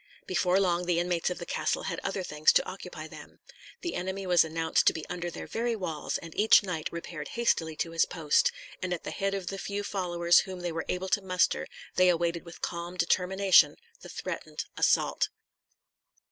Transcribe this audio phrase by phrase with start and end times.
[0.25, 3.37] Before long the inmates of the castle had other things to occupy them.
[3.81, 7.75] The enemy was announced to be under their very walls; and each knight repaired hastily
[7.75, 8.51] to his post,
[8.81, 11.67] and at the head of the few followers whom they were able to muster
[11.97, 15.29] they awaited with calm determination the threatened assault.